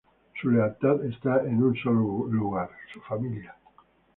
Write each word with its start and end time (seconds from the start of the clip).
Su 0.41 0.49
lealtad 0.49 1.05
esta 1.05 1.43
en 1.45 1.61
un 1.61 1.75
sólo 1.75 2.25
lugar: 2.27 2.71
su 2.91 2.99
familia. 3.01 3.55